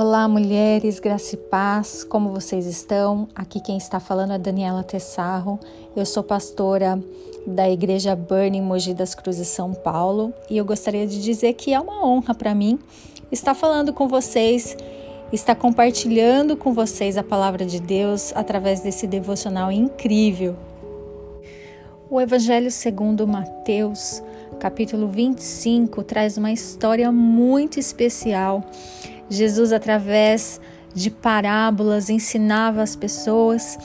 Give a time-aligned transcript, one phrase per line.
[0.00, 3.26] Olá, mulheres, graça e paz, como vocês estão?
[3.34, 5.58] Aqui quem está falando é Daniela Tessarro.
[5.96, 7.02] Eu sou pastora
[7.44, 11.80] da Igreja Burning Mogi das Cruzes, São Paulo, e eu gostaria de dizer que é
[11.80, 12.78] uma honra para mim
[13.32, 14.76] estar falando com vocês,
[15.32, 20.54] estar compartilhando com vocês a palavra de Deus através desse devocional incrível.
[22.08, 24.22] O Evangelho segundo Mateus,
[24.60, 28.62] capítulo 25, traz uma história muito especial
[29.28, 30.60] Jesus, através
[30.94, 33.78] de parábolas, ensinava as pessoas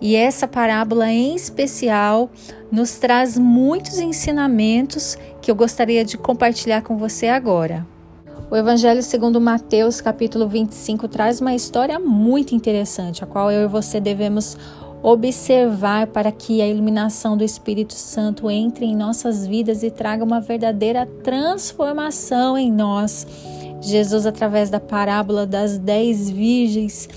[0.00, 2.28] e essa parábola em especial
[2.70, 7.86] nos traz muitos ensinamentos que eu gostaria de compartilhar com você agora.
[8.50, 13.68] O Evangelho segundo Mateus, capítulo 25, traz uma história muito interessante, a qual eu e
[13.68, 14.58] você devemos
[15.02, 20.40] observar para que a iluminação do Espírito Santo entre em nossas vidas e traga uma
[20.40, 23.26] verdadeira transformação em nós
[23.82, 27.08] Jesus, através da parábola das dez virgens,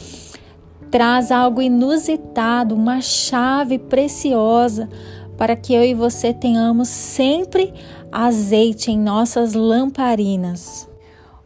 [0.90, 4.90] traz algo inusitado, uma chave preciosa
[5.38, 7.74] para que eu e você tenhamos sempre
[8.12, 10.90] azeite em nossas lamparinas.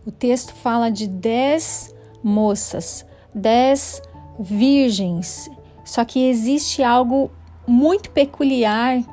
[0.05, 4.01] O texto fala de dez moças, dez
[4.39, 5.49] virgens,
[5.83, 7.29] só que existe algo
[7.67, 9.03] muito peculiar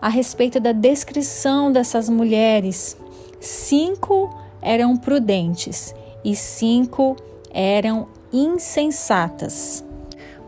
[0.00, 2.96] a respeito da descrição dessas mulheres.
[3.40, 7.16] Cinco eram prudentes e cinco
[7.52, 9.84] eram insensatas.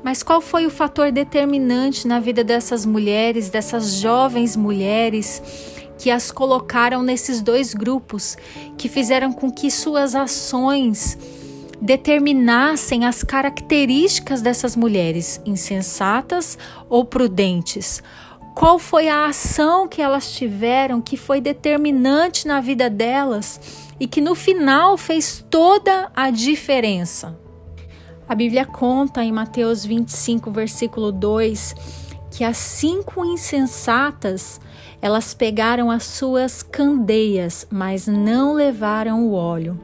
[0.03, 5.43] Mas qual foi o fator determinante na vida dessas mulheres, dessas jovens mulheres,
[5.99, 8.37] que as colocaram nesses dois grupos,
[8.77, 11.17] que fizeram com que suas ações
[11.81, 18.03] determinassem as características dessas mulheres, insensatas ou prudentes?
[18.55, 23.61] Qual foi a ação que elas tiveram que foi determinante na vida delas
[23.99, 27.37] e que no final fez toda a diferença?
[28.29, 31.75] A Bíblia conta em Mateus 25, versículo 2,
[32.31, 34.61] que as cinco insensatas
[35.03, 39.79] elas pegaram as suas candeias, mas não levaram o óleo.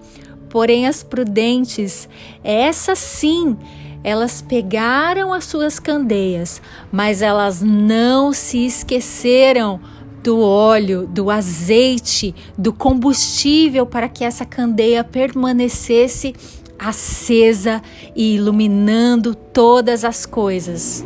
[0.48, 2.09] Porém, as prudentes,
[2.42, 3.56] essas sim,
[4.03, 9.81] elas pegaram as suas candeias, mas elas não se esqueceram
[10.22, 16.34] do óleo, do azeite, do combustível para que essa candeia permanecesse
[16.78, 17.83] acesa
[18.16, 21.05] e iluminando todas as coisas.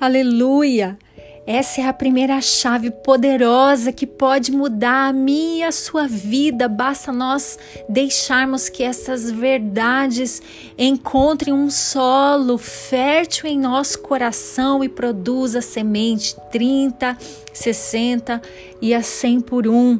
[0.00, 0.98] Aleluia!
[1.44, 6.68] Essa é a primeira chave poderosa que pode mudar a minha e a sua vida.
[6.68, 7.58] Basta nós
[7.88, 10.40] deixarmos que essas verdades
[10.78, 17.18] encontrem um solo fértil em nosso coração e produza semente 30,
[17.52, 18.40] 60
[18.80, 19.98] e a 100 por um.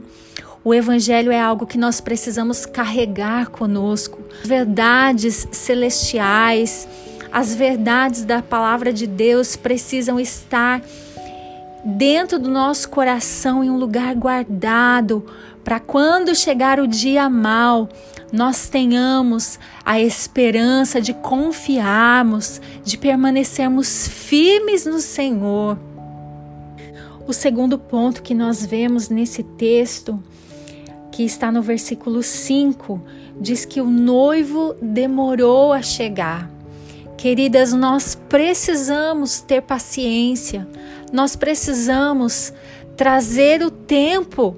[0.64, 4.20] O Evangelho é algo que nós precisamos carregar conosco.
[4.44, 6.86] Verdades celestiais,
[7.32, 10.80] as verdades da palavra de Deus precisam estar
[11.84, 15.24] dentro do nosso coração em um lugar guardado,
[15.64, 17.88] para quando chegar o dia mal,
[18.32, 25.78] nós tenhamos a esperança de confiarmos, de permanecermos firmes no Senhor.
[27.26, 30.22] O segundo ponto que nós vemos nesse texto,
[31.12, 33.00] que está no versículo 5,
[33.40, 36.50] diz que o noivo demorou a chegar.
[37.16, 40.66] Queridas, nós precisamos ter paciência,
[41.12, 42.52] nós precisamos
[42.96, 44.56] trazer o tempo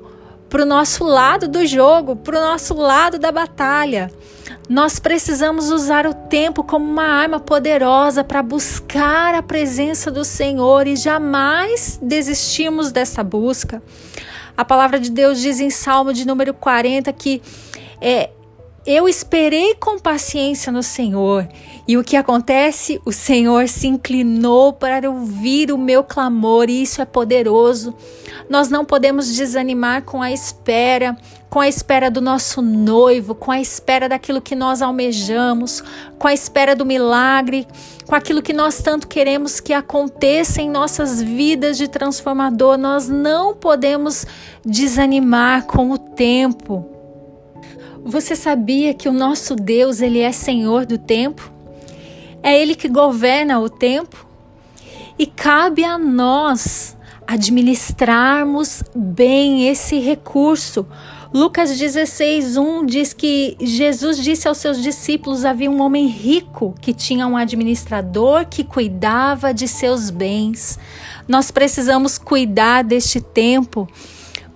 [0.49, 4.11] para o nosso lado do jogo, para o nosso lado da batalha.
[4.69, 10.87] Nós precisamos usar o tempo como uma arma poderosa para buscar a presença do Senhor
[10.87, 13.83] e jamais desistirmos dessa busca.
[14.57, 17.43] A palavra de Deus diz em Salmo de número 40 que
[18.01, 18.31] é,
[18.87, 21.49] eu esperei com paciência no Senhor.
[21.89, 23.01] E o que acontece?
[23.05, 27.95] O Senhor se inclinou para ouvir o meu clamor, e isso é poderoso.
[28.49, 31.17] Nós não podemos desanimar com a espera,
[31.49, 35.83] com a espera do nosso noivo, com a espera daquilo que nós almejamos,
[36.19, 37.67] com a espera do milagre,
[38.07, 42.77] com aquilo que nós tanto queremos que aconteça em nossas vidas de transformador.
[42.77, 44.27] Nós não podemos
[44.65, 46.94] desanimar com o tempo.
[48.05, 51.51] Você sabia que o nosso Deus, ele é Senhor do tempo?
[52.43, 54.27] É ele que governa o tempo?
[55.19, 56.95] E cabe a nós
[57.27, 60.87] administrarmos bem esse recurso.
[61.33, 67.27] Lucas 16:1 diz que Jesus disse aos seus discípulos: havia um homem rico que tinha
[67.27, 70.79] um administrador que cuidava de seus bens.
[71.27, 73.89] Nós precisamos cuidar deste tempo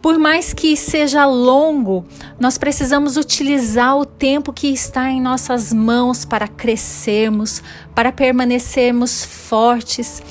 [0.01, 2.05] Por mais que seja longo,
[2.39, 7.63] nós precisamos utilizar o tempo que está em nossas mãos para crescermos,
[7.97, 10.23] para permanecermos fortes,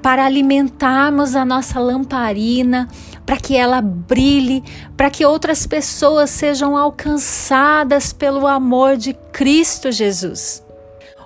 [0.00, 2.88] para alimentarmos a nossa lamparina,
[3.26, 4.62] para que ela brilhe,
[4.96, 10.62] para que outras pessoas sejam alcançadas pelo amor de Cristo Jesus.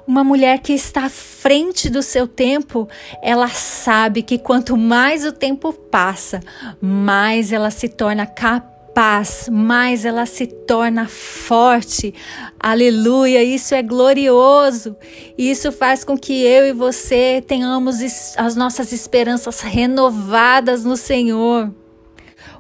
[0.07, 2.89] Uma mulher que está à frente do seu tempo,
[3.23, 6.41] ela sabe que quanto mais o tempo passa,
[6.81, 12.13] mais ela se torna capaz, mais ela se torna forte.
[12.59, 13.45] Aleluia!
[13.45, 14.97] Isso é glorioso.
[15.39, 18.01] Isso faz com que eu e você tenhamos
[18.37, 21.73] as nossas esperanças renovadas no Senhor.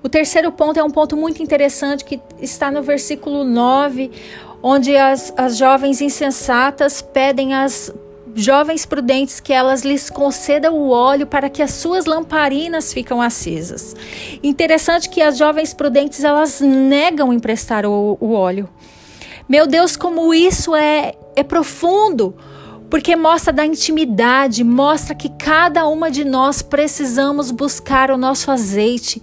[0.03, 4.11] O terceiro ponto é um ponto muito interessante que está no versículo 9,
[4.63, 7.93] onde as, as jovens insensatas pedem às
[8.35, 13.95] jovens prudentes que elas lhes concedam o óleo para que as suas lamparinas ficam acesas.
[14.43, 18.69] Interessante que as jovens prudentes elas negam emprestar o, o óleo.
[19.49, 22.35] Meu Deus, como isso é, é profundo!
[22.93, 29.19] porque mostra da intimidade, mostra que cada uma de nós precisamos buscar o nosso azeite.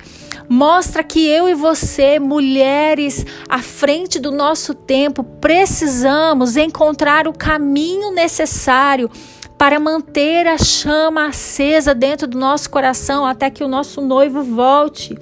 [0.49, 8.11] Mostra que eu e você, mulheres à frente do nosso tempo, precisamos encontrar o caminho
[8.11, 9.11] necessário
[9.59, 15.15] para manter a chama acesa dentro do nosso coração até que o nosso noivo volte.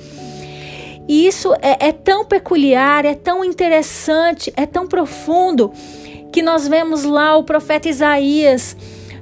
[1.09, 5.73] E isso é, é tão peculiar, é tão interessante, é tão profundo
[6.31, 8.77] que nós vemos lá o profeta Isaías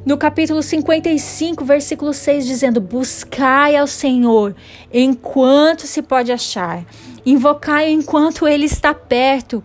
[0.06, 4.56] no capítulo 55, versículo 6, dizendo: Buscai ao Senhor
[4.94, 6.86] enquanto se pode achar,
[7.26, 9.64] invocai enquanto ele está perto.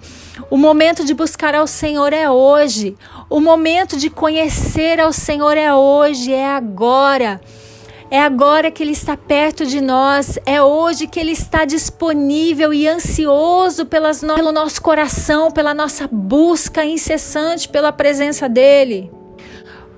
[0.49, 2.97] O momento de buscar ao Senhor é hoje,
[3.29, 7.41] o momento de conhecer ao Senhor é hoje, é agora.
[8.13, 12.89] É agora que Ele está perto de nós, é hoje que Ele está disponível e
[12.89, 14.35] ansioso pelas no...
[14.35, 19.20] pelo nosso coração, pela nossa busca incessante pela presença dEle.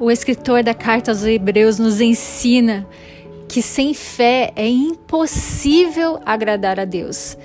[0.02, 2.84] O escritor da carta aos Hebreus nos ensina
[3.48, 7.38] que sem fé é impossível agradar a Deus.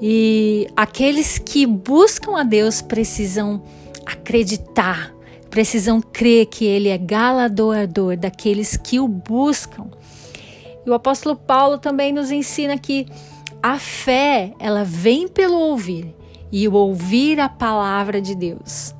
[0.00, 3.62] E aqueles que buscam a Deus precisam
[4.06, 5.14] acreditar,
[5.50, 9.90] precisam crer que Ele é galardoador daqueles que o buscam.
[10.86, 13.06] E o apóstolo Paulo também nos ensina que
[13.62, 16.16] a fé, ela vem pelo ouvir
[16.50, 18.94] e o ouvir a palavra de Deus.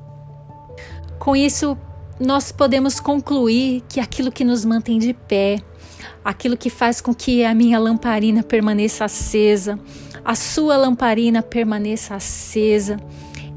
[1.17, 1.75] Com isso,
[2.21, 5.59] nós podemos concluir que aquilo que nos mantém de pé,
[6.23, 9.79] aquilo que faz com que a minha lamparina permaneça acesa,
[10.23, 12.97] a sua lamparina permaneça acesa,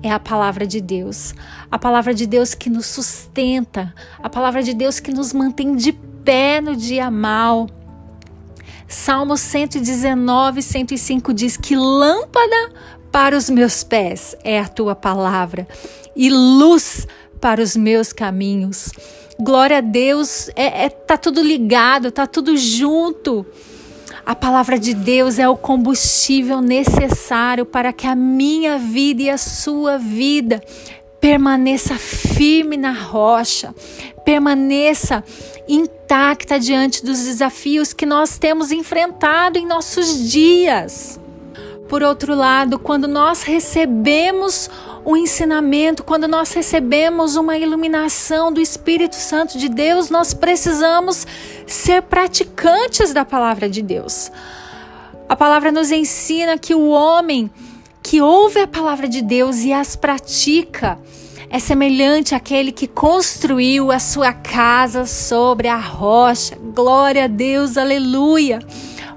[0.02, 1.34] é a palavra de Deus.
[1.70, 5.93] A palavra de Deus que nos sustenta, a palavra de Deus que nos mantém de
[5.93, 7.66] pé no dia mal
[8.87, 12.72] Salmo 119, 105 diz que lâmpada
[13.11, 15.66] para os meus pés é a tua palavra
[16.14, 18.91] e luz para os meus caminhos.
[19.38, 23.44] Glória a Deus, é, é, tá tudo ligado, tá tudo junto.
[24.25, 29.37] A palavra de Deus é o combustível necessário para que a minha vida e a
[29.37, 30.62] sua vida
[31.20, 33.75] permaneça firme na rocha,
[34.25, 35.25] permaneça
[35.69, 41.19] intacta diante dos desafios que nós temos enfrentado em nossos dias.
[41.88, 44.70] Por outro lado, quando nós recebemos
[45.04, 51.26] o ensinamento, quando nós recebemos uma iluminação do Espírito Santo de Deus, nós precisamos
[51.66, 54.32] ser praticantes da palavra de Deus.
[55.28, 57.50] A palavra nos ensina que o homem
[58.02, 60.99] que ouve a palavra de Deus e as pratica
[61.50, 66.56] é semelhante àquele que construiu a sua casa sobre a rocha.
[66.75, 68.59] Glória a Deus, aleluia.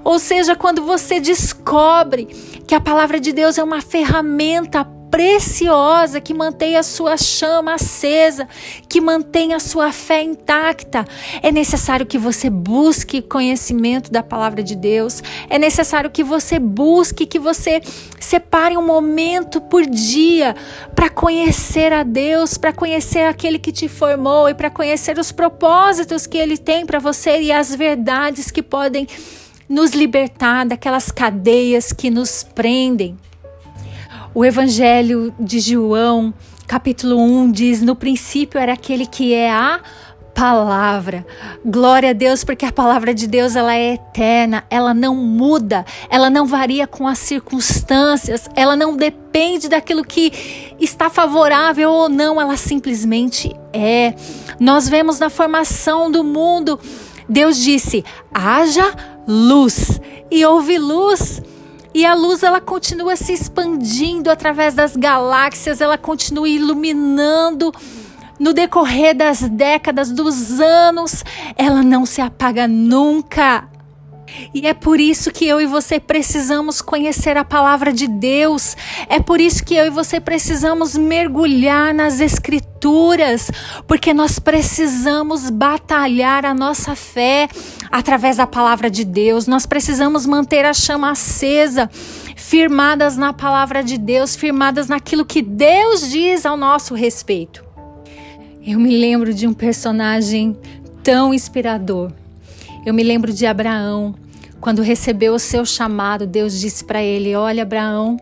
[0.04, 2.28] Ou seja, quando você descobre
[2.68, 8.46] que a palavra de Deus é uma ferramenta preciosa que mantém a sua chama acesa,
[8.86, 11.06] que mantém a sua fé intacta.
[11.42, 15.22] É necessário que você busque conhecimento da palavra de Deus.
[15.48, 17.80] É necessário que você busque, que você
[18.20, 20.54] separe um momento por dia
[20.94, 26.26] para conhecer a Deus, para conhecer aquele que te formou e para conhecer os propósitos
[26.26, 29.08] que ele tem para você e as verdades que podem
[29.68, 33.18] nos libertar daquelas cadeias que nos prendem.
[34.34, 36.32] O Evangelho de João,
[36.66, 39.80] capítulo 1, diz: No princípio era aquele que é a
[40.38, 41.26] palavra.
[41.64, 46.30] Glória a Deus, porque a palavra de Deus ela é eterna, ela não muda, ela
[46.30, 50.32] não varia com as circunstâncias, ela não depende daquilo que
[50.78, 54.14] está favorável ou não, ela simplesmente é.
[54.60, 56.78] Nós vemos na formação do mundo,
[57.28, 58.94] Deus disse: haja
[59.28, 61.42] luz, e houve luz.
[61.94, 67.72] e a luz ela continua se expandindo através das galáxias, ela continua iluminando
[68.38, 71.24] no decorrer das décadas, dos anos,
[71.56, 73.68] ela não se apaga nunca.
[74.54, 78.76] E é por isso que eu e você precisamos conhecer a palavra de Deus.
[79.08, 82.20] É por isso que eu e você precisamos mergulhar nas
[82.78, 83.50] Escrituras,
[83.88, 87.48] porque nós precisamos batalhar a nossa fé
[87.90, 89.48] através da palavra de Deus.
[89.48, 91.90] Nós precisamos manter a chama acesa,
[92.36, 97.64] firmadas na palavra de Deus, firmadas naquilo que Deus diz ao nosso respeito.
[98.64, 100.56] Eu me lembro de um personagem
[101.02, 102.12] tão inspirador.
[102.86, 104.14] Eu me lembro de Abraão,
[104.60, 108.16] quando recebeu o seu chamado, Deus disse para ele: Olha, Abraão,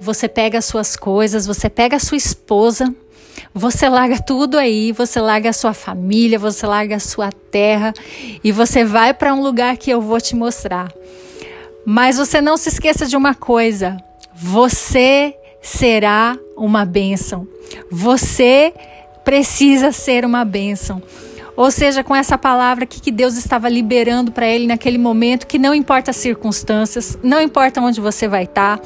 [0.00, 2.92] você pega as suas coisas, você pega a sua esposa,
[3.54, 7.92] você larga tudo aí, você larga a sua família, você larga a sua terra
[8.42, 10.92] e você vai para um lugar que eu vou te mostrar.
[11.84, 13.96] Mas você não se esqueça de uma coisa:
[14.34, 17.46] você será uma bênção.
[17.90, 18.72] Você
[19.24, 21.02] precisa ser uma bênção.
[21.58, 25.58] Ou seja, com essa palavra que, que Deus estava liberando para ele naquele momento, que
[25.58, 28.84] não importa as circunstâncias, não importa onde você vai estar, tá,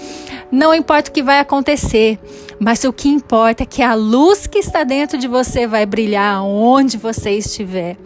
[0.51, 2.19] não importa o que vai acontecer,
[2.59, 6.43] mas o que importa é que a luz que está dentro de você vai brilhar
[6.47, 7.99] onde você estiver.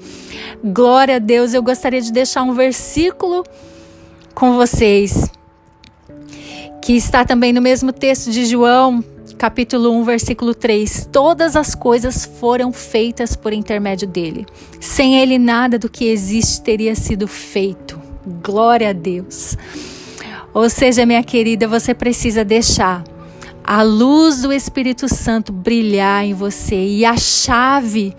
[0.65, 3.45] Glória a Deus, eu gostaria de deixar um versículo
[4.35, 5.31] com vocês,
[6.83, 9.05] que está também no mesmo texto de João,
[9.37, 14.47] capítulo 1, versículo 3: Todas as coisas foram feitas por intermédio dele.
[14.81, 18.01] Sem ele, nada do que existe teria sido feito.
[18.43, 19.57] Glória a Deus.
[20.53, 23.05] Ou seja, minha querida, você precisa deixar
[23.63, 28.15] a luz do Espírito Santo brilhar em você e a chave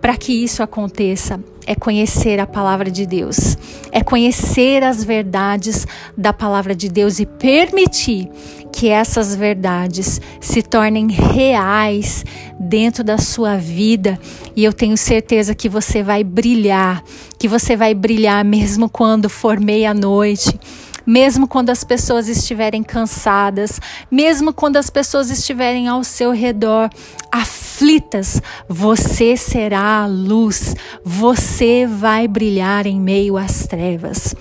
[0.00, 3.56] para que isso aconteça é conhecer a palavra de Deus,
[3.92, 5.86] é conhecer as verdades
[6.16, 8.28] da palavra de Deus e permitir
[8.72, 12.24] que essas verdades se tornem reais
[12.58, 14.18] dentro da sua vida.
[14.54, 17.02] E eu tenho certeza que você vai brilhar,
[17.38, 20.58] que você vai brilhar mesmo quando for meia-noite
[21.06, 26.90] mesmo quando as pessoas estiverem cansadas, mesmo quando as pessoas estiverem ao seu redor
[27.32, 30.74] aflitas, você será a luz,
[31.04, 34.34] você vai brilhar em meio às trevas.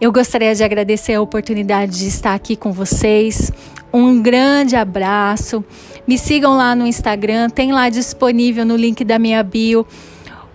[0.00, 3.50] Eu gostaria de agradecer a oportunidade de estar aqui com vocês.
[3.92, 5.64] Um grande abraço.
[6.06, 9.84] Me sigam lá no Instagram, tem lá disponível no link da minha bio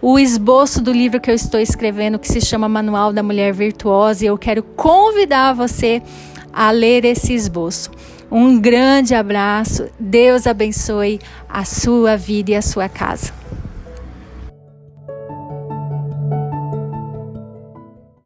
[0.02, 4.26] o esboço do livro que eu estou escrevendo, que se chama Manual da Mulher Virtuosa,
[4.26, 6.02] e eu quero convidar você
[6.52, 7.90] a ler esse esboço.
[8.30, 13.32] Um grande abraço, Deus abençoe a sua vida e a sua casa.